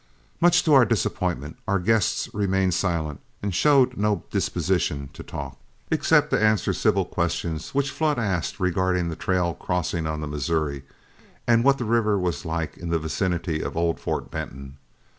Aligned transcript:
Much 0.39 0.63
to 0.63 0.73
our 0.73 0.83
disappointment, 0.83 1.57
our 1.67 1.77
guests 1.77 2.27
remained 2.33 2.73
silent 2.73 3.19
and 3.43 3.53
showed 3.53 3.97
no 3.97 4.23
disposition 4.31 5.11
to 5.13 5.21
talk, 5.21 5.59
except 5.91 6.31
to 6.31 6.41
answer 6.41 6.73
civil 6.73 7.05
questions 7.05 7.75
which 7.75 7.91
Flood 7.91 8.17
asked 8.17 8.59
regarding 8.59 9.09
the 9.09 9.15
trail 9.15 9.53
crossing 9.53 10.07
on 10.07 10.19
the 10.19 10.27
Missouri, 10.27 10.83
and 11.45 11.63
what 11.63 11.77
that 11.77 11.85
river 11.85 12.17
was 12.17 12.45
like 12.45 12.77
in 12.77 12.89
the 12.89 12.97
vicinity 12.97 13.61
of 13.61 13.77
old 13.77 13.99
Fort 13.99 14.31
Benton. 14.31 14.79